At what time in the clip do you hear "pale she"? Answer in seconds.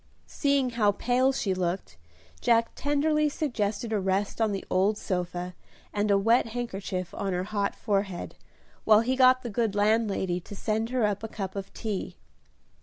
0.93-1.53